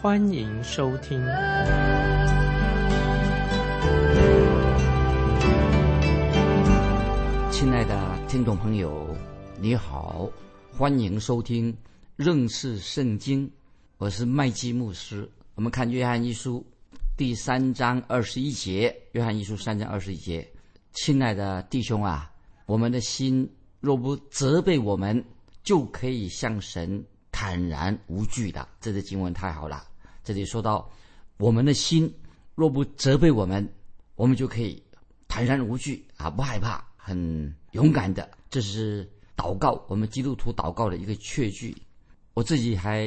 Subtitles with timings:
[0.00, 1.18] 欢迎收听。
[7.50, 9.12] 亲爱的听众朋友，
[9.60, 10.30] 你好，
[10.70, 11.76] 欢迎收听。
[12.14, 13.50] 认识圣经，
[13.96, 15.28] 我是麦基牧师。
[15.56, 16.64] 我们看约翰一书
[17.16, 18.96] 第三章二十一节。
[19.12, 20.48] 约翰一书三章二十一节，
[20.92, 22.30] 亲爱的弟兄啊，
[22.66, 25.24] 我们的心若不责备我们，
[25.64, 27.04] 就可以向神
[27.40, 28.66] 坦然无惧的。
[28.80, 29.86] 这节经文太好了。
[30.24, 30.90] 这里说到，
[31.36, 32.12] 我们的心
[32.56, 33.64] 若不责备我们，
[34.16, 34.82] 我们就可以
[35.28, 38.28] 坦然无惧啊，不害怕，很勇敢的。
[38.50, 41.72] 这是祷告，我们基督徒祷告的一个确据。
[42.34, 43.06] 我自己还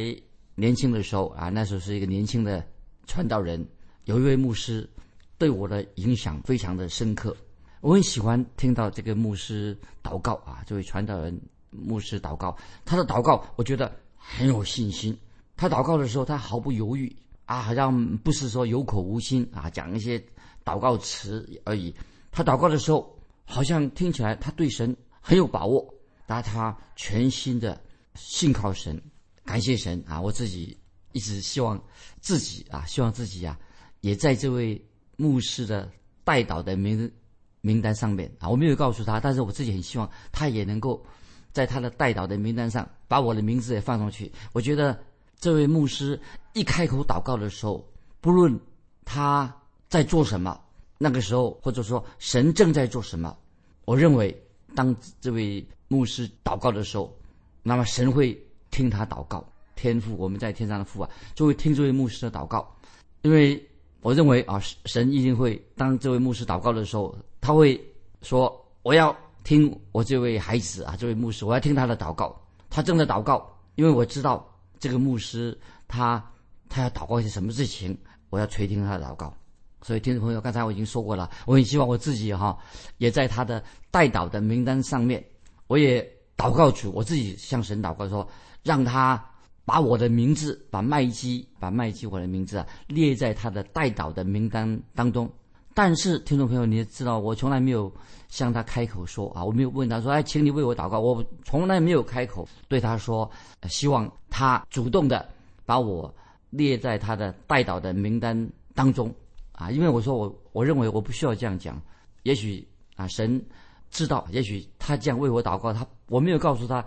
[0.56, 2.66] 年轻的时候啊，那时候是一个年轻的
[3.06, 3.68] 传道人，
[4.06, 4.90] 有一位牧师
[5.38, 7.36] 对我的影响非常的深刻。
[7.82, 11.38] 我很喜欢听到这个牧师祷告啊，这位传道人
[11.70, 15.18] 牧师祷告，他的祷告我觉得很有信心。
[15.58, 17.14] 他祷告的时候，他毫不犹豫
[17.46, 20.24] 啊，好像不是说有口无心啊，讲一些
[20.64, 21.94] 祷告词而已。
[22.32, 25.94] 他祷告的时候，好像听起来他对神很有把握，
[26.26, 27.80] 但他全心的
[28.16, 29.02] 信靠神。
[29.44, 30.22] 感谢神啊！
[30.22, 30.78] 我自己
[31.12, 31.84] 一直希望
[32.20, 33.60] 自己啊，希望自己啊，
[34.00, 34.82] 也在这位
[35.18, 35.92] 牧师的
[36.24, 37.12] 代祷的名
[37.60, 38.48] 名单上面啊。
[38.48, 41.04] 我没有告诉他，但是我自己很希望他也能够
[41.52, 44.32] 在他的代祷的名单上把我的名字也放上去。
[44.54, 44.98] 我觉得
[45.40, 46.20] 这位牧师
[46.54, 47.86] 一开口祷告的时候，
[48.20, 48.60] 不论
[49.06, 49.54] 他
[49.90, 50.60] 在做什么，
[50.98, 53.36] 那个时候或者说神正在做什么，
[53.86, 54.36] 我认为
[54.76, 57.12] 当这位牧师祷告的时候，
[57.64, 58.40] 那么神会。
[58.72, 59.46] 听他祷告，
[59.76, 62.74] 天父，我们在天上的父啊，就会听这位牧师的祷告，
[63.22, 63.62] 因为
[64.00, 67.78] 我认为啊，神一定会当这位牧师祷告的时候，他会
[68.22, 69.14] 说：“我要
[69.44, 72.40] 听我这位孩子啊，这位牧师，我要听他的祷告。
[72.70, 74.48] 他正在祷告，因为我知道
[74.80, 75.58] 这个牧师
[75.88, 76.24] 他
[76.70, 77.98] 他要祷告一些什么事情，
[78.30, 79.34] 我要垂听他的祷告。
[79.82, 82.58] 所以，听众朋友，刚才我已经说过了，我很希望我自己哈
[82.98, 85.24] 也在他的代祷的名单上面，
[85.68, 86.02] 我也
[86.38, 88.28] 祷告主，我自己向神祷告说。”
[88.64, 89.20] 让他
[89.66, 95.28] 把我的名字，把麦基，把麦基我的名字啊列在他的代祷的名单当中。
[95.74, 97.92] 但是，听众朋友，你也知道，我从来没有
[98.28, 101.00] 向他开口说啊，我没有问他说，哎，请你为我祷告。
[101.00, 103.30] 我从来没有开口对他说，
[103.70, 105.28] 希望他主动的
[105.66, 106.14] 把我
[106.50, 109.14] 列在他的代祷的名单当中
[109.54, 111.82] 啊，因为我说我我认为我不需要这样讲。
[112.24, 113.44] 也许啊，神
[113.90, 116.86] 知道，也许他这样为我祷告，他我没有告诉他。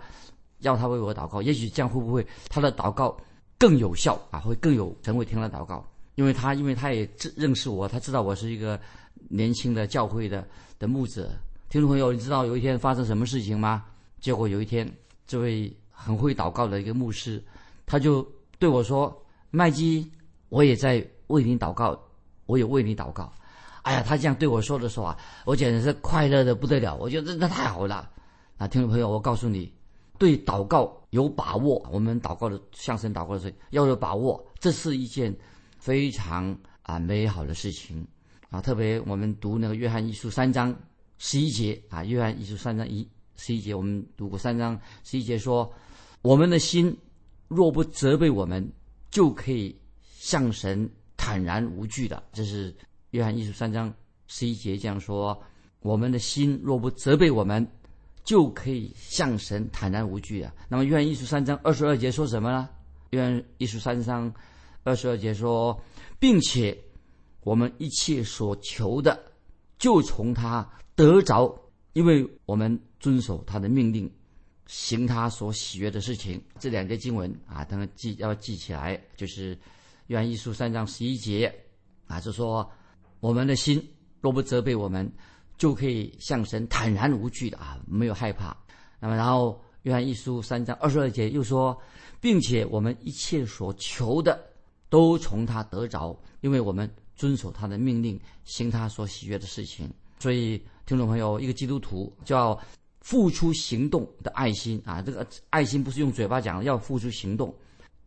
[0.59, 3.15] 要他为我祷告，也许这样会不会他的祷告
[3.59, 4.39] 更有效啊？
[4.39, 8.79] 会更有神会听他祷告，因为他因为他也认识我，他知道我是一个
[9.29, 10.45] 年轻的教会的
[10.79, 11.29] 的牧者。
[11.69, 13.85] 听众朋友，你知道有一天发生什么事情吗？
[14.19, 14.89] 结果有一天，
[15.27, 17.43] 这位很会祷告的一个牧师，
[17.85, 18.25] 他就
[18.57, 19.15] 对我说
[19.51, 20.09] ：“麦基，
[20.49, 21.99] 我也在为你祷告，
[22.45, 23.31] 我也为你祷告。”
[23.83, 26.95] 哎呀，他这样对我说的时候啊，我简直是快乐的不得了。
[26.95, 28.09] 我觉得那太好了。
[28.57, 29.71] 啊，听众朋友，我告诉你。
[30.17, 35.35] 对祷告有把握，我们祷告的向神祷告的时候要有把握，这是一件
[35.85, 38.03] 非常啊美好的事情
[38.49, 38.59] 啊。
[38.59, 40.75] 特别我们读那个约翰一书三章
[41.19, 45.71] 十一节啊，约翰一书三章一十一节，我们读过三章十一节说，
[46.23, 46.97] 我们的心
[47.47, 48.67] 若不责备我们，
[49.11, 49.79] 就可以
[50.17, 52.23] 向神坦然无惧的。
[52.33, 52.75] 这是
[53.11, 53.93] 约翰一书三章
[54.25, 55.39] 十一节这样说，
[55.81, 57.65] 我们的心若不责备我们。
[58.23, 60.51] 就可以向神坦然无惧啊。
[60.67, 62.67] 那么约翰一书三章二十二节说什么呢？
[63.11, 64.33] 约翰一书三章
[64.85, 65.77] 二十二节说，
[66.17, 66.77] 并且
[67.41, 69.21] 我们一切所求的，
[69.77, 70.65] 就从他
[70.95, 71.53] 得着，
[71.91, 74.09] 因为我们遵守他的命令，
[74.67, 76.41] 行他所喜悦的事情。
[76.57, 79.57] 这两节经文啊，当然记要记起来，就是
[80.07, 81.53] 约翰一书三章十一节
[82.07, 82.65] 啊，就说
[83.19, 83.85] 我们的心
[84.21, 85.11] 若不责备我们。
[85.57, 88.53] 就可以向神坦然无惧的啊，没有害怕。
[88.99, 91.81] 那么，然后约翰一书三章二十二节又说，
[92.19, 94.37] 并且我们一切所求的
[94.95, 99.91] 都从他得着，因为我们遵守他的命令，行他所喜悦的事情。
[100.19, 102.57] 所以，听众朋友，一个基督徒就要
[103.01, 105.01] 付出行动的爱心啊！
[105.01, 107.53] 这个爱心不是用嘴巴讲，要付出行动。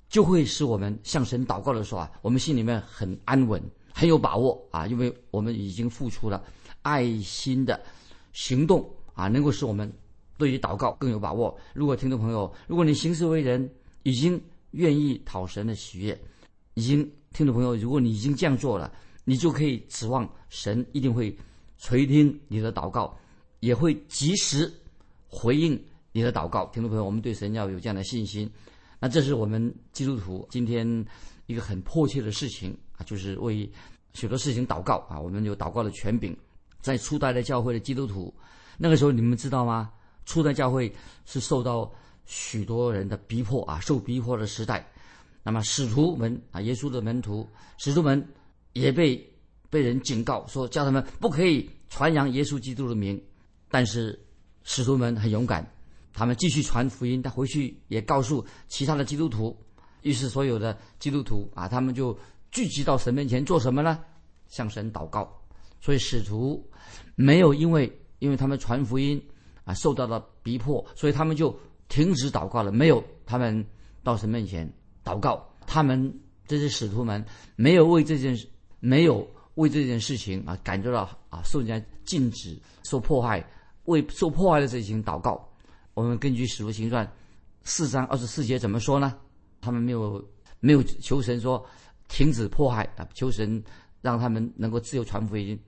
[0.09, 3.63] 就会使我们向神祷告的时候啊，我们心里面很安稳，
[3.93, 6.43] 很有把握啊，因为我们已经付出了
[6.81, 7.79] 爱心的
[8.33, 9.93] 行动啊，能够使我们
[10.39, 11.55] 对于祷告更有把握。
[11.75, 13.71] 如果听众朋友，如果你行事为人
[14.05, 16.19] 已经愿意讨神的喜悦，
[16.79, 17.03] 已经
[17.33, 18.93] 听众朋友，如果你已经这样做了，
[19.25, 21.37] 你就可以指望神一定会
[21.77, 23.19] 垂听你的祷告，
[23.59, 24.73] 也会及时
[25.27, 25.77] 回应
[26.13, 26.67] 你的祷告。
[26.67, 28.49] 听众朋友，我们对神要有这样的信心。
[29.01, 31.05] 那这是我们基督徒今天
[31.47, 33.69] 一个很迫切的事情啊，就是为
[34.15, 35.19] 许多事情祷告啊。
[35.19, 36.37] 我们有祷告的权柄，
[36.81, 38.33] 在初代的教会的基督徒，
[38.77, 39.91] 那个时候你们知道吗？
[40.27, 40.95] 初代教会
[41.27, 41.93] 是受到
[42.25, 44.89] 许多人的逼迫啊，受逼迫的时代。
[45.43, 47.49] 那么使徒们啊，耶稣的门徒，
[47.79, 48.27] 使徒们
[48.73, 49.25] 也被
[49.71, 53.21] 被人警告说，叫他们不可以传扬耶稣基督的名。
[53.71, 54.19] 但是
[54.65, 55.67] 使徒们很勇敢。
[56.13, 59.57] 他们继续传福音，他回去也告诉其他的基督徒。
[60.03, 62.17] 于是所有的基督徒啊，他们就
[62.51, 64.01] 聚集到神面前做什么呢？
[64.49, 65.33] 向神祷告。
[65.81, 66.69] 所以使徒
[67.15, 69.23] 没有因为因为他们传福音
[69.65, 71.57] 啊受到了逼迫，所以他们就
[71.89, 72.73] 停止祷告了。
[72.73, 73.65] 没有，他们
[74.03, 74.69] 到神面前
[75.09, 75.43] 祷告。
[75.67, 76.13] 他们
[76.47, 77.25] 这些使徒们
[77.57, 78.47] 没有为这件事，
[78.81, 83.45] 没有为这件事情啊感觉到啊受人家禁止、受迫害，
[83.85, 85.47] 为受迫害的事情祷告。
[85.95, 87.07] 我们根据《使徒行传》
[87.65, 89.15] 四章二十四节怎么说呢？
[89.61, 90.25] 他们没有
[90.61, 91.65] 没有求神说
[92.09, 93.63] 停止迫害啊，求神
[94.01, 95.59] 让他们能够自由传福音，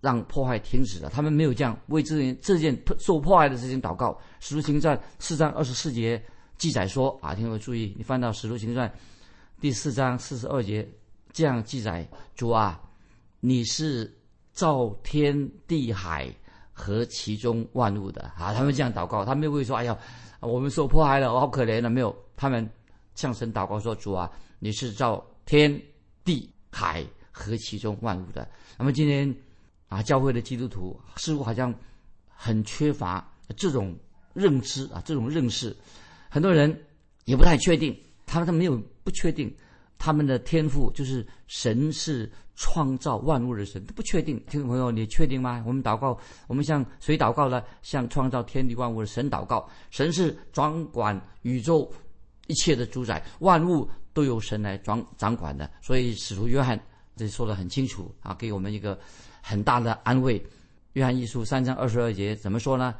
[0.00, 1.08] 让迫害停止了。
[1.08, 4.12] 他们没有这样为这件这件受迫害的事情祷告。
[4.38, 6.22] 《使徒行传》四章二十四节
[6.58, 8.86] 记载说啊，听我注意，你翻到《使徒行传》
[9.60, 10.86] 第四章四十二节，
[11.32, 12.78] 这样记载：主啊，
[13.40, 14.14] 你是
[14.52, 16.30] 造天地海。
[16.80, 19.98] 和其中万物的啊，他们这样祷告，他们不会说：“哎呀，
[20.38, 22.70] 我们受迫害了，我好可怜了。”没有，他们
[23.16, 24.30] 向神祷告说：“主啊，
[24.60, 25.76] 你是造天
[26.24, 29.34] 地海和其中万物的。”那么今天
[29.88, 31.74] 啊，教会的基督徒似乎好像
[32.28, 33.92] 很缺乏这种
[34.32, 35.76] 认知啊，这种认识，
[36.28, 36.84] 很多人
[37.24, 37.96] 也不太确定，
[38.26, 39.54] 他们他没有不确定。
[40.00, 44.40] 他们的天赋就是神是创造万物的神，不确定。
[44.48, 45.60] 听众朋友，你确定吗？
[45.66, 46.16] 我们祷告，
[46.46, 47.60] 我们向谁祷告呢？
[47.82, 49.68] 向创造天地万物的神祷告。
[49.90, 51.92] 神是掌管宇宙
[52.46, 55.68] 一切的主宰，万物都由神来掌掌管的。
[55.82, 56.80] 所以使徒约翰
[57.16, 58.96] 这说的很清楚啊，给我们一个
[59.42, 60.40] 很大的安慰。
[60.92, 62.94] 约翰一书三章二十二节怎么说呢？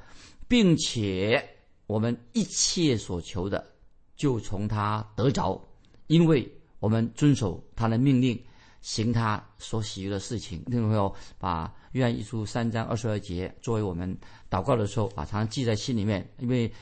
[0.48, 1.48] 并且
[1.88, 3.66] 我们一切所求的，
[4.14, 5.60] 就从他得着，
[6.06, 6.48] 因为。
[6.80, 8.40] 我们遵守他的命令，
[8.80, 10.62] 行他所喜悦的事情。
[10.66, 14.16] 听众朋友，把约翰一书三章二十二节作为我们
[14.48, 16.24] 祷告的时候，把常常记在心里面。
[16.38, 16.72] 因为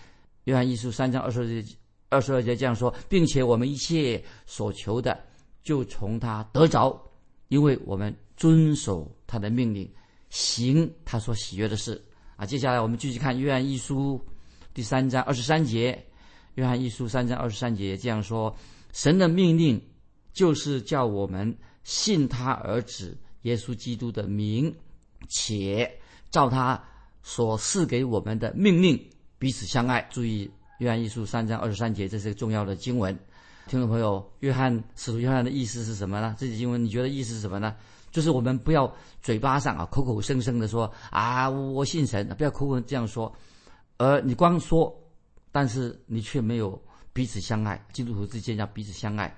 [0.45, 1.65] 约翰一书三章二十二节
[2.11, 5.19] 二十二节这样说，并且我们一切所求的，
[5.63, 6.95] 就从他得着，
[7.49, 9.91] 因为我们遵守他的命令，
[10.29, 11.99] 行他所喜悦的事。
[12.37, 14.21] 啊，接下来我们继续看约翰一书
[14.77, 16.05] 第三章二十三节。
[16.57, 18.55] 约翰一书三章二十三节这样说。
[18.93, 19.81] 神的命令
[20.35, 24.71] 就是叫我们信他儿子耶稣基督的名，
[25.31, 25.91] 且
[26.31, 26.79] 照他
[27.23, 29.03] 所赐给我们的命令
[29.39, 30.07] 彼此相爱。
[30.11, 30.51] 注意，
[30.81, 33.19] 约翰一书三章二十三节，这是个重要的经文。
[33.69, 36.37] 听众朋友，约翰使徒约翰的意思是什么呢？
[36.39, 37.75] 这节经文你觉得意思是什么呢？
[38.11, 43.35] 就是我们不要嘴巴上啊口口声声的说啊我信神，不要口口这样说，
[43.99, 44.95] 而你光说，
[45.51, 46.81] 但是你却没有。
[47.13, 49.35] 彼此相爱，基督徒之间要彼此相爱。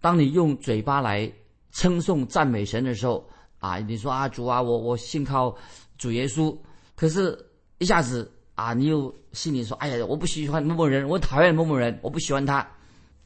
[0.00, 1.30] 当你用嘴巴来
[1.72, 3.22] 称颂赞美神的时候，
[3.58, 5.54] 啊，你说啊主啊，我我信靠
[5.98, 6.56] 主耶稣，
[6.96, 7.38] 可是
[7.76, 12.66] 一下子啊，你又心里说，哎呀，我不喜欢某某人，我讨厌某某人，我不喜欢他。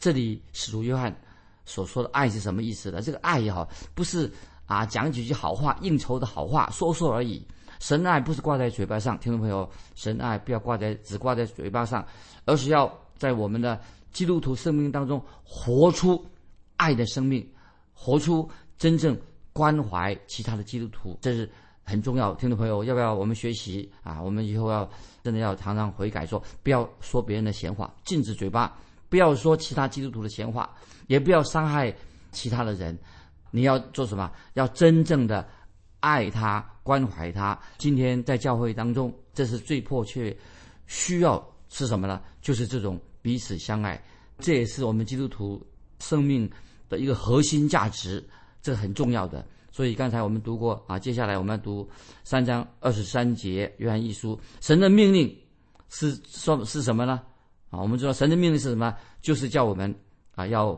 [0.00, 1.16] 这里使徒约翰
[1.64, 3.00] 所说的爱是什么意思呢？
[3.00, 4.28] 这个爱也好，不是
[4.66, 7.46] 啊讲几句好话、应酬的好话说说而已。
[7.82, 12.06] 神爱不是挂在嘴巴上，听众朋友，神爱不要挂在只挂在嘴巴上，
[12.46, 12.90] 而是要。
[13.18, 16.26] 在我们的基督徒生命当中，活出
[16.76, 17.48] 爱的生命，
[17.94, 19.16] 活出真正
[19.52, 21.48] 关怀其他的基督徒，这是
[21.84, 22.34] 很重要。
[22.34, 24.20] 听众朋友，要不要我们学习啊？
[24.20, 24.90] 我们以后要
[25.22, 28.76] 真的要常常悔改，说不要说别人的闲话，禁止嘴巴，
[29.08, 30.68] 不要说其他基督徒的闲话，
[31.06, 31.94] 也不要伤害
[32.32, 32.98] 其他的人。
[33.52, 34.32] 你要做什么？
[34.54, 35.48] 要真正的
[36.00, 37.58] 爱他，关怀他。
[37.78, 40.36] 今天在教会当中，这是最迫切
[40.86, 42.20] 需要是什么呢？
[42.40, 43.00] 就是这种。
[43.22, 44.02] 彼此相爱，
[44.40, 45.64] 这也是我们基督徒
[46.00, 46.50] 生命
[46.88, 48.20] 的一个核心价值，
[48.60, 49.46] 这很重要的。
[49.70, 51.88] 所以刚才我们读过啊，接下来我们要读
[52.24, 55.32] 三章二十三节约翰一书，神的命令
[55.88, 57.22] 是说是什么呢？
[57.70, 58.92] 啊，我们知道神的命令是什么？
[59.20, 59.94] 就是叫我们
[60.34, 60.76] 啊要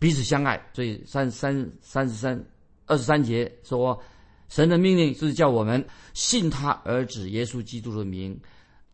[0.00, 0.60] 彼此相爱。
[0.72, 2.44] 所以三三三十三
[2.86, 3.96] 二十三节说，
[4.48, 5.84] 神的命令就是叫我们
[6.14, 8.38] 信他儿子耶稣基督的名，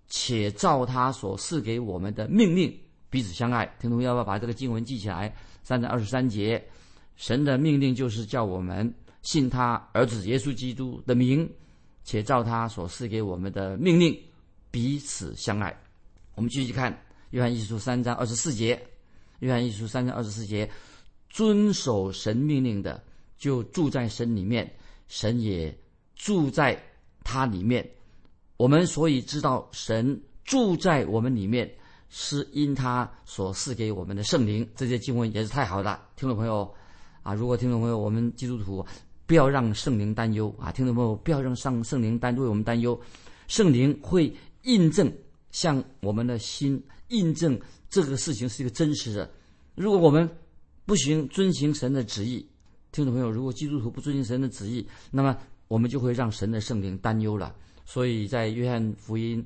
[0.08, 2.74] 且照他所赐给我们的命令
[3.10, 3.66] 彼此相爱。
[3.78, 5.34] 听众要不要把这个经文记起来？
[5.62, 6.62] 三章二十三节，
[7.16, 8.92] 神的命令就是叫我们
[9.22, 11.48] 信他儿子耶稣基督的名，
[12.02, 14.18] 且照他所赐给我们的命令
[14.70, 15.76] 彼此相爱。
[16.34, 16.98] 我们继续看
[17.30, 18.82] 约翰一书三章二十四节，
[19.38, 20.68] 约翰一书三章二十四节，
[21.28, 23.02] 遵守神命令的
[23.38, 24.68] 就住在神里面，
[25.12, 25.78] 神也
[26.16, 26.82] 住在
[27.22, 27.86] 他里面。
[28.56, 31.70] 我们所以知道神住在我们里面，
[32.08, 34.66] 是因他所赐给我们的圣灵。
[34.74, 36.74] 这些经文也是太好了，听众朋友
[37.22, 37.34] 啊！
[37.34, 38.82] 如果听众朋友，我们基督徒
[39.26, 40.72] 不要让圣灵担忧啊！
[40.72, 42.98] 听众朋友，不要让上圣灵担为我们担忧，
[43.48, 45.12] 圣灵会印证。
[45.50, 49.30] 向我们的心印证这个事情是一个真实的。
[49.74, 50.26] 如果我们
[50.86, 52.48] 不行遵行神的旨意，
[52.92, 55.34] 听众朋友，如果基督徒不遵行神的旨意，那么
[55.66, 57.54] 我们就会让神的圣灵担忧了。
[57.86, 59.42] 所以在约翰福音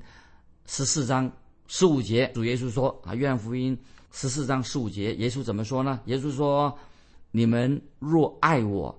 [0.65, 1.31] 十四章
[1.67, 3.75] 十五节，主耶稣说啊，约翰福音
[4.11, 6.01] 十四章十五节，耶稣怎么说呢？
[6.07, 6.77] 耶稣说
[7.31, 8.93] ：“你们若爱我，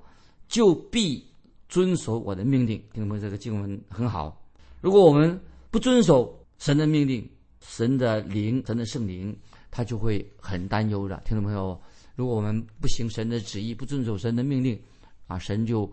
[0.48, 1.22] 就必
[1.68, 4.42] 遵守我的命令。”听众朋友，这个经文很好。
[4.80, 5.38] 如果我们
[5.70, 7.28] 不遵守，神的命令，
[7.60, 9.36] 神的灵，神的圣灵，
[9.70, 11.22] 他就会很担忧的。
[11.26, 11.78] 听众朋友，
[12.18, 14.76] 如果我们不行神的旨意，不遵守神的命令，
[15.28, 15.88] 啊，神就，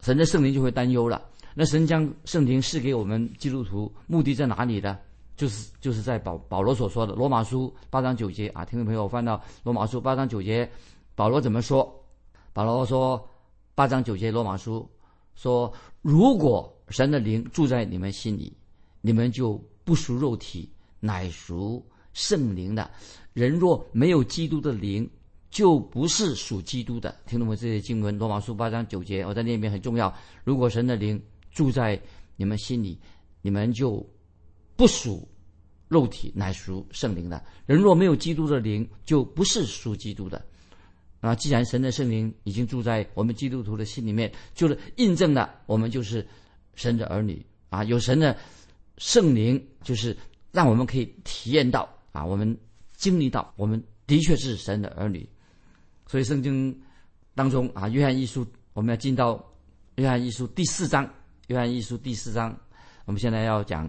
[0.00, 1.22] 神的圣灵就会担忧了。
[1.54, 4.98] 那神将圣灵赐给我们基督徒，目的在哪里呢？
[5.36, 8.64] 就是就是在保保罗所说的罗马书八章九节啊。
[8.64, 10.66] 听众朋友，翻到罗马书八章九节，
[11.14, 11.94] 保罗怎么说？
[12.54, 13.22] 保罗说
[13.74, 14.88] 八章九节罗马书
[15.34, 18.50] 说，如果神的灵住在你们心里，
[19.02, 19.62] 你们就。
[19.86, 20.68] 不属肉体，
[20.98, 22.90] 乃属圣灵的。
[23.34, 25.08] 人若没有基督的灵，
[25.50, 27.14] 就不是属基督的。
[27.26, 27.56] 听懂没？
[27.56, 30.14] 这些经文，罗马书八章九节，我在那边很重要。
[30.44, 32.00] 如果神的灵住在
[32.36, 32.98] 你们心里，
[33.42, 34.06] 你们就
[34.76, 35.26] 不属
[35.88, 37.42] 肉体，乃属圣灵的。
[37.64, 40.44] 人若没有基督的灵，就不是属基督的。
[41.20, 46.26] 啊，既然神的圣灵已经住在我们基督徒的心里面，就是印证了我们就是
[46.74, 48.36] 神的儿女啊，有神的。
[48.98, 50.16] 圣灵就是
[50.52, 52.56] 让我们可以体验到啊，我们
[52.96, 55.28] 经历到，我们的确是神的儿女。
[56.06, 56.76] 所以圣经
[57.34, 59.44] 当中啊，约翰一书我们要进到
[59.96, 61.08] 约翰一书第四章。
[61.48, 62.58] 约翰一书第四章，
[63.04, 63.88] 我们现在要讲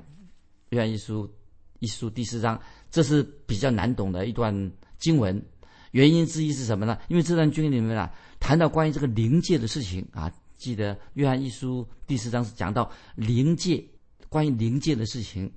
[0.69, 1.27] 约翰一书
[1.79, 2.59] 一书第四章，
[2.91, 4.53] 这是比较难懂的一段
[5.00, 5.43] 经文。
[5.91, 6.97] 原因之一是什么呢？
[7.07, 10.31] 因为这段经里面啊，谈到关于这个灵界的事情啊。
[10.55, 13.83] 记得约翰一书第四章是讲到灵界。
[14.29, 15.51] 关于灵界的事情，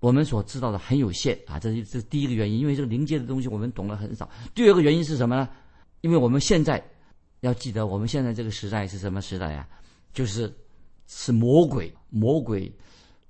[0.00, 2.58] 我们所知道的很有限啊，这是这是第一个原因。
[2.58, 4.28] 因为这个灵界的东西我们懂得很少。
[4.54, 5.48] 第二个原因是什么呢？
[6.04, 6.84] 因为我们现在
[7.40, 9.66] 要记得，我们现在这个时代是什么时代呀？
[10.12, 10.52] 就是
[11.06, 12.70] 是魔鬼，魔鬼，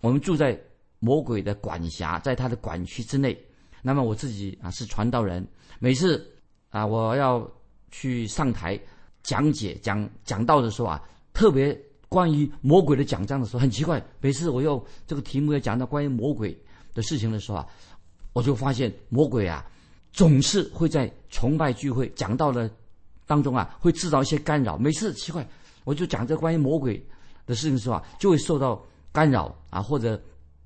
[0.01, 0.61] 我们住在
[0.99, 3.39] 魔鬼的管辖，在他的管区之内。
[3.81, 5.47] 那么我自己啊是传道人，
[5.79, 6.29] 每次
[6.71, 7.49] 啊我要
[7.93, 8.77] 去上台
[9.23, 11.01] 讲解讲讲道的时候啊，
[11.33, 11.81] 特别。
[12.09, 14.05] 关于魔鬼的讲章的时候，很奇怪。
[14.21, 16.57] 每次我用这个题目要讲到关于魔鬼
[16.93, 17.67] 的事情的时候啊，
[18.33, 19.65] 我就发现魔鬼啊，
[20.15, 22.71] 总是会在崇拜聚会讲到的
[23.27, 24.79] 当中啊，会制造一些干扰。
[24.79, 25.47] 每次奇怪，
[25.83, 27.05] 我就讲这关于魔鬼
[27.45, 28.81] 的事情的时候啊，就会受到
[29.13, 30.19] 干扰啊，或者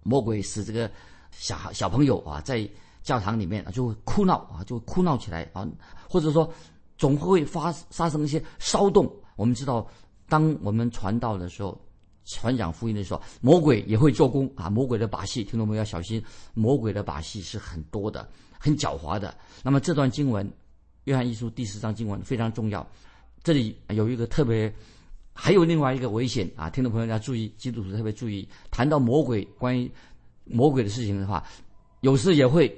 [0.02, 0.88] 魔鬼使这个
[1.32, 2.68] 小孩小朋友啊，在
[3.02, 5.66] 教堂里面啊就会哭闹啊，就会哭闹起来啊，
[6.08, 6.52] 或者说
[6.98, 9.10] 总会发发生一些骚动。
[9.34, 9.84] 我们知道。
[10.30, 11.80] 当我们传道的时候，
[12.28, 14.68] 传讲福音的时候，魔鬼也会做工啊！
[14.68, 19.34] 魔鬼的把戏，听众朋友要小心，魔鬼的把戏是很多的，很狡猾的。
[19.62, 20.46] 那么这段经文，
[21.04, 22.86] 《约翰一书》第四章经文非常重要。
[23.42, 24.70] 这里有一个特别，
[25.32, 26.68] 还有另外一个危险啊！
[26.68, 29.90] 听众朋友要注意，基督徒特别注意，谈到魔鬼关于
[30.44, 31.42] 魔鬼的事情的话，
[32.02, 32.70] 有时也会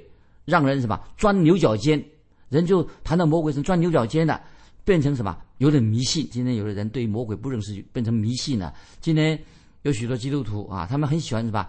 [0.45, 2.01] 让人什么钻牛角尖，
[2.47, 4.41] 人就谈到魔鬼是钻牛角尖的。
[4.83, 5.37] 变成什么？
[5.61, 6.27] 有点迷信。
[6.31, 8.73] 今天有的人对魔鬼不认识，变成迷信了。
[8.99, 9.39] 今天
[9.83, 11.67] 有许多基督徒啊，他们很喜欢什么？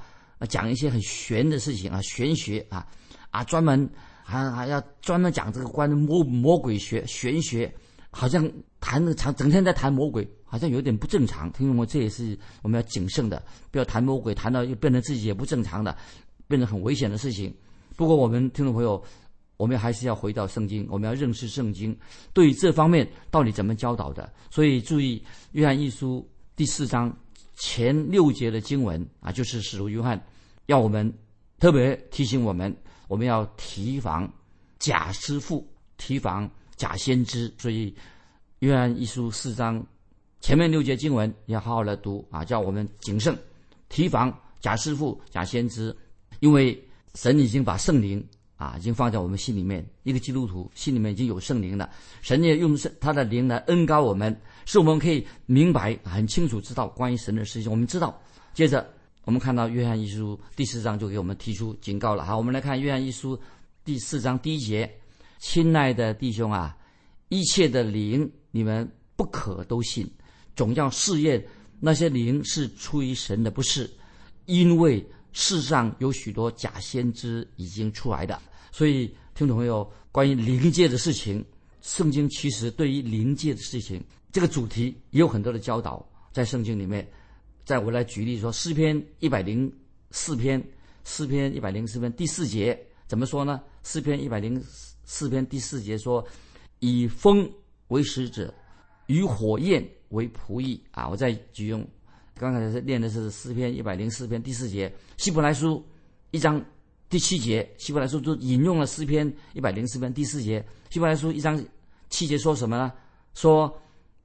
[0.48, 2.86] 讲一些很玄的事情啊，玄学啊，
[3.30, 3.86] 啊，专门
[4.24, 7.70] 还还要专门讲这个关于魔魔鬼学、玄学，
[8.10, 11.52] 好像谈的长，整天在谈魔鬼，好像有点不正常。
[11.52, 15.94] 听众们，这也是我们要谨慎的，不要谈魔鬼，谈到又变成自己也不正常的，
[16.48, 17.54] 变成很危险的事情。
[17.94, 19.04] 不过我们听众朋友。
[19.56, 21.96] 我们还是要回到圣经，我们要认识圣经，
[22.32, 24.32] 对于这方面到底怎么教导的。
[24.50, 25.18] 所以注意
[25.52, 27.14] 《约翰一书》第四章
[27.56, 30.20] 前六节的经文啊，就是使徒约翰
[30.66, 31.12] 要我们
[31.58, 32.74] 特别提醒我们，
[33.06, 34.30] 我们要提防
[34.78, 35.64] 假师傅，
[35.96, 37.52] 提防假先知。
[37.58, 37.94] 所以，
[38.60, 39.84] 约翰一书四章
[40.40, 43.36] 前面六节经文要好好的读啊，叫我们谨慎
[43.88, 45.96] 提防假师傅、假先知，
[46.40, 46.76] 因为
[47.14, 48.26] 神已经把圣灵
[48.62, 49.84] 啊，已经放在我们心里面。
[50.04, 51.90] 一个基督徒心里面已经有圣灵了，
[52.20, 57.70] 神也用他的灵来恩高我们，使我们可以明白很清楚知道关于神的事情。
[57.70, 58.20] 我们知道，
[58.54, 58.88] 接着。
[59.24, 62.24] 我们看到约翰一书第四章就给我们提出警告了。
[62.24, 63.38] 好，我们来看约翰一书
[63.84, 64.92] 第四章第一节
[65.38, 66.76] ：“亲爱的弟兄啊，
[67.28, 70.10] 一切的灵你们不可都信，
[70.56, 71.40] 总要试验
[71.78, 73.88] 那些灵是出于神的，不是，
[74.46, 78.36] 因为世上有许多假先知已经出来的。
[78.72, 81.44] 所以，听众朋友，关于灵界的事情，
[81.82, 84.02] 圣经其实对于灵界的事情
[84.32, 87.06] 这个主题也有很多的教导在圣经里面。
[87.64, 89.70] 在我来举例说，诗篇一百零
[90.10, 90.60] 四篇，
[91.04, 92.76] 诗篇一百零四篇第四节
[93.06, 93.60] 怎么说呢？
[93.84, 94.60] 诗篇一百零
[95.04, 96.26] 四篇第四节说
[96.80, 97.48] ：“以风
[97.88, 98.52] 为使者，
[99.06, 101.86] 以火焰为仆役。”啊，我再举用，
[102.34, 105.84] 刚才是念的是诗篇一百零四篇第四节，希伯来书
[106.30, 106.64] 一章
[107.12, 111.62] 第七节，希伯来书就引用了诗篇一百零四篇第四节，希伯来书一章
[112.08, 112.90] 七节说什么呢？
[113.34, 113.70] 说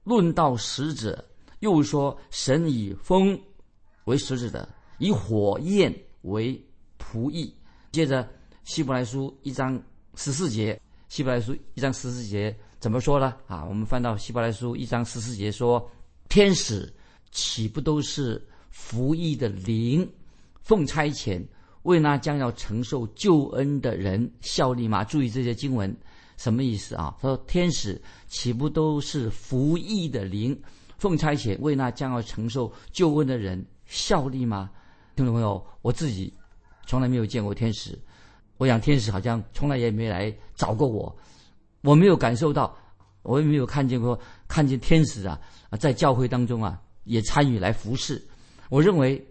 [0.05, 1.21] 论到使者。
[1.59, 3.37] 又说：“神以风
[4.05, 6.57] 为使者的，以火焰为
[6.97, 7.53] 仆役。”
[7.91, 8.23] 接着，
[8.63, 9.77] 《希伯来书》一章
[10.15, 10.73] 十四节，
[11.09, 13.35] 《希伯来书》一章十四节怎么说呢？
[13.47, 15.85] 啊，我们翻到《希伯来书》一章十四节说
[16.29, 16.89] ：“天使
[17.31, 20.09] 岂不都是服役的灵，
[20.61, 21.43] 奉差遣
[21.87, 25.95] 为那将要承受救恩的人效力吗？”注意这些经文
[26.37, 27.15] 什么意思啊？
[27.19, 30.57] 他说：“天使岂不都是服役的灵？”
[30.99, 34.69] 奉差遣为那将要承受救恩的人效力吗？
[35.15, 36.33] 听众朋友，我自己
[36.87, 37.97] 从来没有见过天使，
[38.57, 41.15] 我想天使好像从来也没来找过我，
[41.81, 42.75] 我没有感受到，
[43.21, 45.39] 我也没有看见过看见天使啊
[45.79, 48.19] 在教会当中啊也参与来服侍。
[48.69, 49.23] 我认为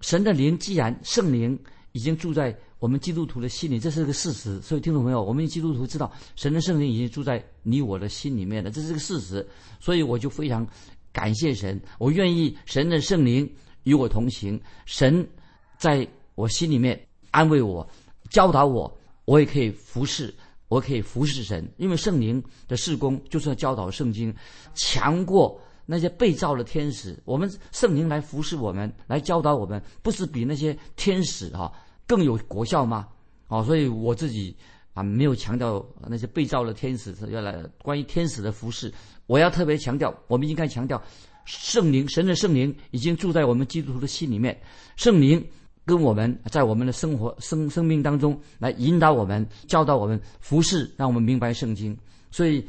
[0.00, 1.58] 神的灵既然圣灵
[1.92, 4.60] 已经住在我们基督徒的心里，这是个事实。
[4.60, 9.46] 所以听众朋友，我们基督徒知道神的圣灵已经住在你我的心里面了，这是个事实。
[9.80, 10.66] 所以我就非常。
[11.12, 14.60] 感谢神，我愿意神的圣灵与我同行。
[14.86, 15.28] 神
[15.76, 17.84] 在我心里面安慰我、
[18.30, 20.32] 教导我，我也可以服侍，
[20.68, 21.68] 我可以服侍神。
[21.78, 24.32] 因为圣灵的事工就是要教导圣经，
[24.72, 27.18] 强过那些被造的天使。
[27.24, 31.72] 我们圣灵来服侍我们，来教导我们，不是比那些天使哈
[32.06, 33.08] 更有国效吗？
[33.48, 34.56] 哦，所以我自己
[34.94, 38.92] 啊没有强调那些被造的天使是要来关于天使的服侍。
[39.26, 41.02] 我要特别强调，我们应该强调，
[41.44, 44.56] 圣灵、神的圣灵已经住在我们基督徒的心里面。
[44.94, 45.44] 圣灵
[45.84, 51.98] 跟我们在我们的生活、生生命当中来引导我们、教导我们、服侍，让我们明白圣经。
[52.30, 52.64] 所以，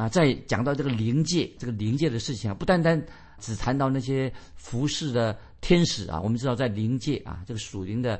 [0.00, 3.04] 啊，在讲到这个灵界、这个灵界的事情啊，不单单
[3.38, 6.18] 只谈到那些服侍的天使啊。
[6.18, 8.18] 我们知道，在灵界啊，这个属灵的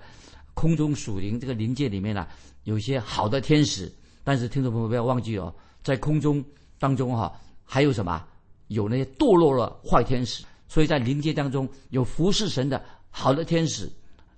[0.53, 2.27] 空中属灵这个灵界里面呢，
[2.65, 3.91] 有一些好的天使。
[4.23, 6.45] 但是，听众朋友不要忘记哦，在空中
[6.79, 7.33] 当中哈。
[7.65, 8.23] 还有什么？
[8.67, 13.91] 有那些堕落了坏天使，所以在灵界当中有服侍神的好的天使，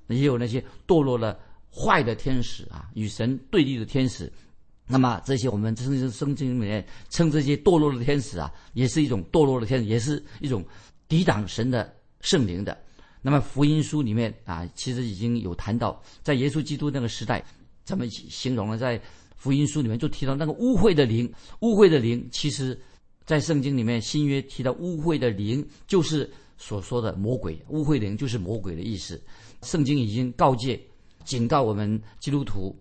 [0.07, 1.41] 也有那些堕落了
[1.75, 4.33] 坏的天使啊，与神对立的天使。
[4.93, 10.63] 那么这些我们圣经圣经里面称这些堕落的天使啊，也是一种堕落的天使，也是一种
[11.09, 12.79] 抵挡神的圣灵的。
[13.23, 17.43] 那么福音书里面啊，其实已经有谈到，在耶稣基督那个时代，
[17.85, 18.77] 怎么形容呢？
[18.77, 19.01] 在
[19.37, 22.79] 福音书里面就提到那个污秽的灵，污秽的灵其实。
[23.25, 26.29] 在圣经里面，新约提到污秽的灵，就是
[26.59, 27.57] 所说的魔鬼。
[27.69, 29.23] 污秽灵就是魔鬼的意思。
[29.63, 30.79] 圣经已经告诫、
[31.25, 32.77] 警告我们基督徒，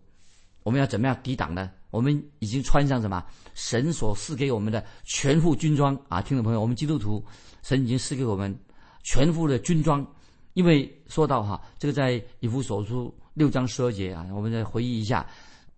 [0.63, 1.69] 我们要怎么样抵挡呢？
[1.91, 3.23] 我们已经穿上什么？
[3.53, 6.21] 神所赐给我们的全副军装啊！
[6.21, 7.23] 听众朋友，我们基督徒，
[7.61, 8.57] 神已经赐给我们
[9.03, 10.05] 全副的军装。
[10.53, 15.25] 因为说到哈，这个在以弗所书六章十二节啊，我们再回忆一下，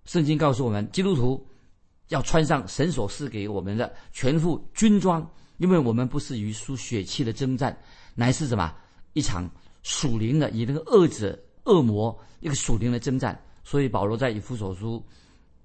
[0.05, 1.45] 圣经告诉我们基督徒。
[2.09, 7.75] 要穿上神所赐给我们的全副军装，因为我们不是与输血气的征战，
[8.13, 8.75] 乃是什么
[9.13, 9.49] 一场
[9.81, 13.41] 属灵的，以那个恶者、恶魔一个属灵的征战。
[13.63, 15.03] 所以保罗在以弗所书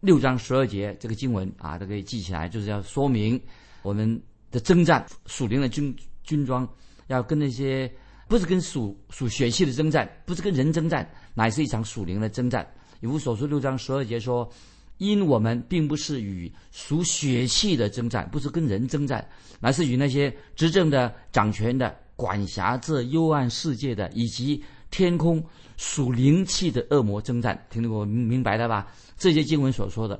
[0.00, 3.40] 六章十二节这个经文啊，都可以记起来，就是要说明
[3.82, 6.68] 我们的征战属灵的军军装，
[7.08, 7.90] 要跟那些
[8.28, 12.66] 不是跟属属血气的征战，不是跟人征战，乃是一场属灵的征战。
[13.00, 14.50] 以弗所书六章十二节说。
[14.98, 19.24] 因我们并不是与属血气的征战，不是跟人征战，
[19.60, 25.44] 乃是与那些执政的、掌权的、管辖这幽暗世界的，以及天空
[25.76, 27.66] 属灵气的恶魔征战。
[27.70, 28.86] 听得我明白了吧？
[29.16, 30.18] 这些经文所说的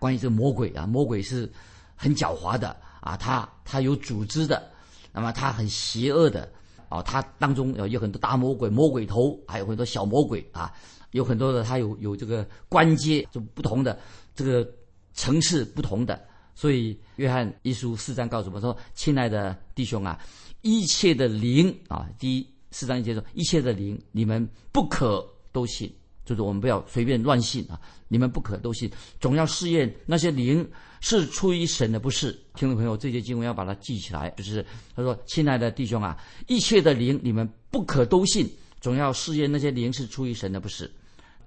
[0.00, 1.50] 关于这魔鬼啊，魔鬼是
[1.96, 4.70] 很狡猾的啊，他他有组织的，
[5.12, 6.50] 那么他很邪恶的
[6.88, 10.72] 啊，他当中有有很多大魔鬼、魔鬼头，还有很多小魔鬼啊，
[11.12, 13.98] 有很多的他有有这个关阶，就不同的
[14.34, 14.68] 这个
[15.14, 16.20] 层次不同的。
[16.54, 20.18] 所以约翰一书四章告诉我们说：“亲爱的弟兄啊，
[20.62, 25.92] 一切的灵啊，第一四章一节说，一切的灵你们不可都信。”
[26.28, 27.80] 就是我们不要随便乱信啊！
[28.06, 32.30] 你们不可都信，总要试验那些灵是出于神的，不是。
[32.54, 34.28] 听众朋友，这些经文要把它记起来。
[34.36, 34.62] 就是
[34.94, 38.46] 他说：“亲爱的弟兄啊，一切的灵你们不可都信，
[38.78, 40.90] 总要试验那些灵是出于神的，不是。”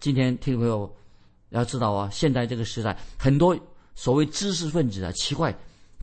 [0.01, 0.91] 今天听众朋友
[1.49, 3.55] 要知道啊，现在这个时代，很多
[3.93, 5.55] 所谓知识分子啊，奇怪，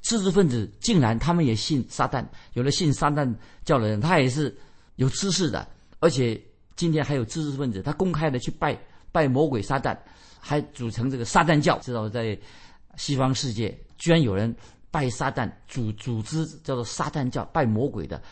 [0.02, 4.56] 知识分子竟然他们也信撒旦，有的信撒旦教的人，他也是
[4.98, 5.66] 有知识的，
[5.98, 6.40] 而且。
[6.78, 8.80] 今天还有知识分子，他公开的去拜
[9.10, 9.98] 拜魔鬼撒旦，
[10.38, 11.76] 还组成这个撒旦教。
[11.80, 12.38] 知道在
[12.96, 14.54] 西方世界，居然有人
[14.88, 18.22] 拜撒旦，组组织叫做撒旦教，拜魔鬼的，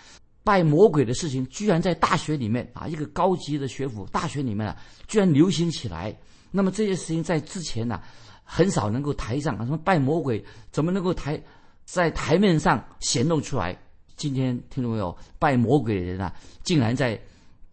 [0.44, 4.76] 拜魔鬼的事情，居然在大学里面啊，一个高级的学府大学里面啊，
[5.08, 6.16] 居然流行起来。
[6.52, 8.00] 那么这些事情在之前呢，
[8.44, 11.42] 很少能够台上什么拜魔鬼，怎么能够台
[11.84, 13.76] 在台面上显露出来？
[14.16, 17.20] 今天听众朋友，拜魔鬼的人啊，竟然在。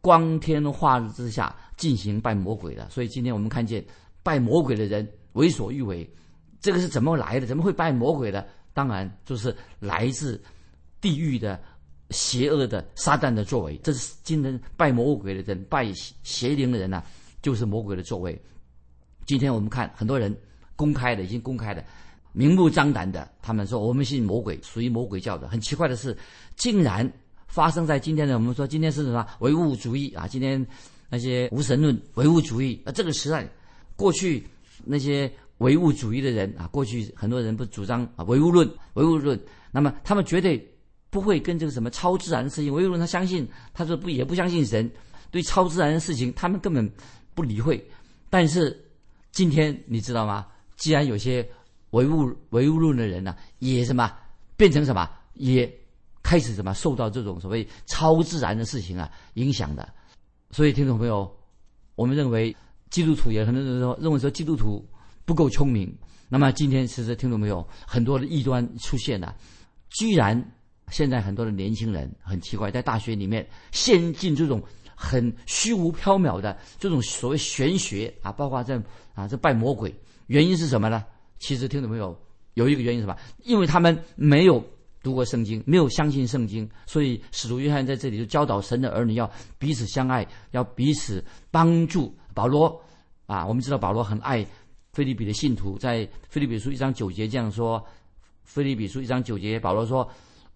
[0.03, 3.81] 光天化日之下进行拜魔鬼的，所以今天我们看见
[4.21, 6.05] 拜魔鬼的人为所欲为，
[6.59, 7.47] 这个是怎么来的？
[7.47, 8.45] 怎么会拜魔鬼的？
[8.73, 10.43] 当然就是来自
[10.99, 11.57] 地狱的
[12.09, 13.77] 邪恶的撒旦的作为。
[13.77, 17.01] 这是今天拜魔鬼的人、拜邪灵的人呢，
[17.41, 18.37] 就是魔鬼的作为。
[19.25, 20.37] 今天我们看很多人
[20.75, 21.81] 公开的，已经公开的、
[22.33, 25.47] 明目张胆的，他们说我们信魔鬼，属于魔鬼教的。
[25.47, 26.17] 很奇怪的是，
[26.57, 27.09] 竟然。
[27.45, 30.27] 发生在今天的，我们说今天是什么唯物主义啊？
[30.27, 30.65] 今天
[31.07, 33.47] 那些无神论、唯物主义啊，这个时代，
[33.95, 34.43] 过去
[34.83, 39.39] 那些唯物主义的人啊，过去很多人不主张啊唯物论、唯物论，
[39.71, 40.67] 那么他们绝对
[41.11, 42.73] 不会跟这个什么超自然的事情。
[42.73, 44.89] 唯物论他相信，他说不也不相信神，
[45.29, 46.91] 对超自然的事情他们根本
[47.35, 47.87] 不理会。
[48.31, 48.75] 但是
[49.31, 50.47] 今天你知道吗？
[50.75, 51.47] 既然有些
[51.93, 54.11] 唯物唯物论的人呢，也什么
[54.55, 55.67] 变成什么也。
[56.25, 59.87] 开始什么受到这种所谓超自然的事情啊影响的，
[60.51, 61.29] 所以听众朋友，
[61.95, 62.55] 我们认为
[62.89, 64.83] 基督徒也很多人说认为说基督徒
[65.25, 65.93] 不够聪明。
[66.29, 69.35] 那么今天其实听众朋友很多的异端出现了，
[69.89, 70.41] 居然
[70.87, 74.63] 现在很多的年轻人很奇怪，在大学里面陷进这种
[74.95, 78.81] 很虚无缥缈的这种所谓玄学啊，包括在
[79.13, 79.93] 啊这拜魔鬼，
[80.27, 81.03] 原因是什么呢？
[81.43, 82.17] 其实听众朋友
[82.53, 83.17] 有一个原因是什么？
[83.43, 84.63] 因为他们没有。
[85.03, 89.29] 读过圣经，没有相信圣经，所以使徒约翰在这里就教导神的儿女要
[89.59, 92.15] 彼此相爱，要彼此帮助。
[92.33, 92.81] 保罗
[93.25, 94.47] 啊，我们知道保罗很爱
[94.93, 97.85] 菲利比的信徒，在菲利比书一章九节这样说：
[98.45, 100.09] 菲利比书一章九节，保罗说：“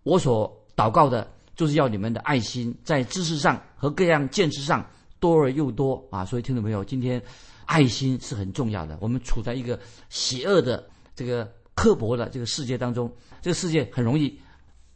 [0.03, 7.21] 我所祷告的，就是要你们的爱心在知识上和各样见识上多而又多啊！”所以听众朋友，今天
[7.65, 8.97] 爱心是很重要的。
[9.01, 11.51] 我们处在一个邪恶的这个。
[11.77, 13.07] 刻薄的这个世界当中，
[13.39, 14.35] 这个世界很容易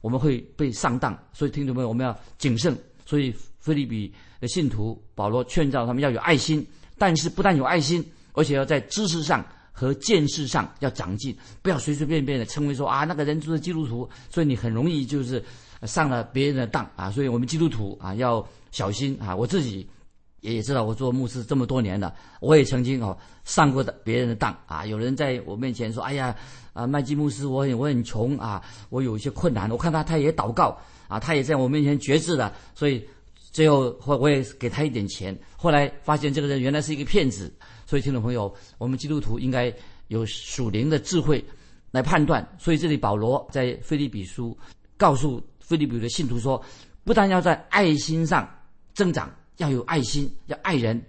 [0.01, 2.75] 我们会被上当，所以听众朋友我们要谨慎。
[3.05, 6.65] 所以菲利比的信徒保罗劝告他们要有爱心，
[6.97, 8.03] 但是不但有爱心，
[8.33, 15.43] 而且要在知识上和见识上要长进，不要随随便便的称为说啊那个人就是基督徒，所以你很容易就是
[15.83, 17.11] 上了别人的当啊。
[17.11, 19.87] 所以我们基督徒啊要小心啊，我自己。
[20.41, 24.85] 也也知道我做牧师这么多年了，我也曾经哦上过的别人的当啊。
[24.85, 26.35] 有人在我面前说：“哎呀，
[26.73, 30.77] 啊麦基牧师，我很我很穷啊，我有一些困难。”我看他他也祷告
[31.07, 33.07] 啊，他也在我面前绝志了，所以
[33.51, 35.37] 最后我我也给他一点钱。
[35.55, 37.53] 后来发现这个人原来是一个骗子，
[37.85, 39.71] 所以听众朋友，我们基督徒应该
[40.07, 41.43] 有属灵的智慧
[41.91, 42.45] 来判断。
[42.57, 44.57] 所以这里保罗在腓立比书
[44.97, 46.59] 告诉腓立比的信徒说，
[47.03, 48.49] 不但要在爱心上
[48.95, 49.31] 增长。
[49.57, 51.01] 要有爱心，要爱人，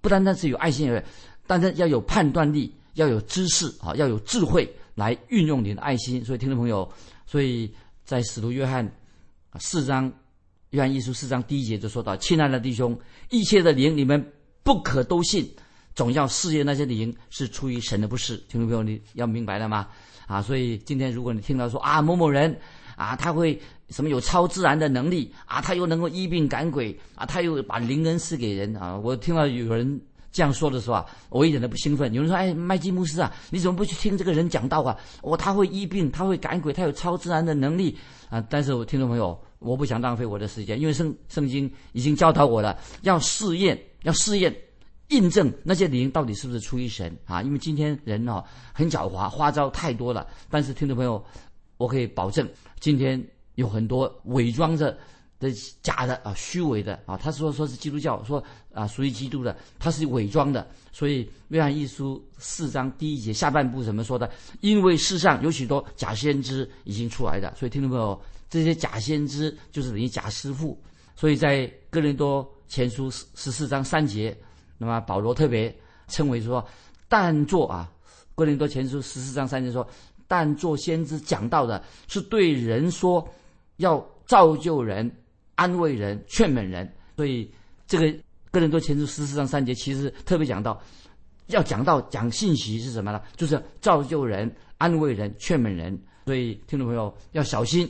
[0.00, 1.02] 不单单是有爱心而已，
[1.46, 6.24] 但是要有判断力，要有知识啊，要有智慧来运用你的爱心。
[6.24, 6.90] 所以，听众朋友，
[7.26, 7.72] 所以
[8.04, 8.90] 在使徒约翰
[9.58, 10.12] 四章，
[10.70, 12.98] 约翰一书四章第一节就说到：“亲爱的弟兄，
[13.30, 15.50] 一切的灵你们不可都信，
[15.94, 19.88] 总要试验那些灵是出于神的，不是。”听众朋友，你要明白了吗？
[20.26, 22.58] 啊，所以今天如果你听到说啊某某人。
[22.96, 25.60] 啊，他会什么有超自然的能力啊？
[25.60, 27.26] 他又能够医病赶鬼啊？
[27.26, 28.96] 他又把灵恩赐给人啊？
[28.96, 30.00] 我听到有人
[30.32, 32.12] 这样说的时候啊，我一点都不兴奋。
[32.12, 34.96] 有人说：“哎，麦基牧师啊，你怎么不去听这个人讲道啊？
[35.22, 37.96] 我他会医病，他会赶鬼，他有超自然的能力
[38.28, 44.52] 啊！”但是我听众朋友，我不想浪费我的时间，因为圣圣经已经教导我了，要试验，要试验
[45.08, 47.40] 印证那些灵到底是不是出于神啊？
[47.40, 50.26] 因为今天人哦很狡猾，花招太多了。
[50.50, 51.24] 但是听众朋友，
[51.76, 52.48] 我可以保证，
[52.84, 53.18] 今天
[53.54, 54.94] 有很多伪装着
[55.40, 57.16] 的假的啊、虚伪的啊。
[57.16, 58.44] 他说说是基督教，说
[58.74, 60.66] 啊属于基督的，他是伪装的。
[60.92, 64.30] 所以约翰一书四章第一节下半部怎么说的？
[64.60, 68.20] 因为世上有许多假先知已经出来的，所以听众朋友，
[68.50, 70.78] 这些假先知就是等于假师傅。
[71.16, 74.36] 所以在哥林多前书十十四章三节。
[74.76, 75.74] 那么保罗特别
[76.08, 76.62] 称为说，
[77.08, 77.90] 但做啊，
[78.34, 79.88] 哥林多前书十四章三节说，
[80.36, 83.24] 但做先知讲到的是对人说，
[83.76, 85.08] 要造就人、
[85.54, 86.92] 安慰人、劝勉人。
[87.16, 87.48] 所以
[87.86, 88.18] 这个
[88.50, 90.82] 哥林多前书十四章三节其实特别讲到，
[91.46, 93.22] 要讲到讲信息是什么呢？
[93.36, 95.96] 就是造就人、安慰人、劝勉人。
[96.26, 97.88] 所以听众朋友要小心，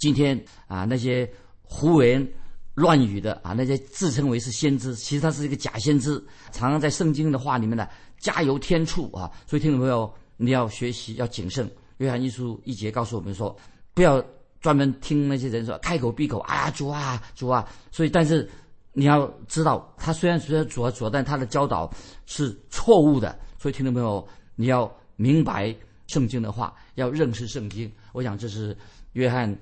[0.00, 0.36] 今天
[0.66, 1.30] 啊那些
[1.62, 2.28] 胡言。
[2.76, 7.86] 乱语的啊，那些自称为是先知，其实他是一个假先知，常常在圣经的话里面呢
[8.18, 9.30] 加油添醋啊。
[9.46, 11.70] 所以听众朋友，你要学习要谨慎。
[11.98, 13.56] 约翰一书一节告诉我们说，
[13.92, 14.24] 不要
[14.60, 17.68] 专门听那些人说开口闭口啊主啊主啊。
[17.90, 18.48] 所以，但是
[18.92, 21.92] 你要知道，他虽然虽然主啊主啊，但他的教导
[22.26, 23.38] 是错误的。
[23.58, 25.74] 所以听众朋友，你要明白
[26.06, 27.90] 圣经的话，要认识圣经。
[28.12, 28.76] 我想这是
[29.12, 29.56] 约翰。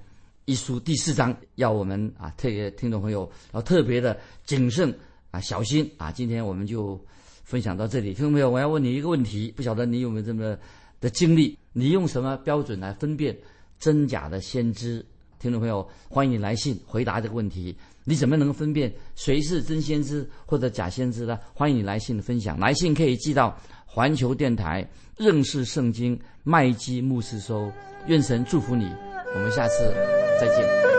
[0.45, 4.93] 一书第四章要我们啊，特别听众朋友要特别的谨慎
[5.31, 6.11] 啊，小心啊。
[6.11, 7.01] 今天我们就
[7.43, 10.57] 分享到这里，听众朋友，我要问你一个问题，不晓得你有没有这么
[11.01, 11.57] 的经历？
[11.73, 13.37] 你用什么标准来分辨
[13.79, 15.05] 真假的先知？
[15.39, 17.77] 听众朋友，欢迎你来信回答这个问题。
[18.05, 21.39] 你怎么能分辨谁是真先知或者假先知呢？
[21.55, 27.71] 欢迎你来信的分享，来信可以寄到环球电台认识圣经麦基牧师收。
[28.07, 28.91] 愿神祝福你。
[29.35, 29.95] 我们下次
[30.41, 30.92] 再见。